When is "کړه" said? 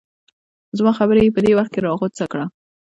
2.31-2.45